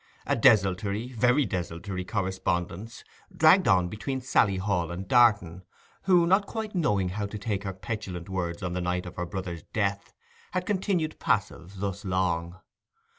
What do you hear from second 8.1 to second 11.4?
words on the night of her brother's death, had continued